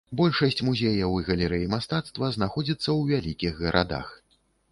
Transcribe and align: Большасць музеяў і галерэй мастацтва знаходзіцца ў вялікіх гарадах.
Большасць 0.19 0.61
музеяў 0.67 1.11
і 1.23 1.25
галерэй 1.27 1.67
мастацтва 1.75 2.31
знаходзіцца 2.37 2.85
ў 2.85 3.01
вялікіх 3.13 3.53
гарадах. 3.67 4.07